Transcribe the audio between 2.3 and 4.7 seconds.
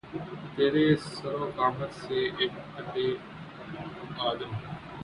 اک قّدِ آدم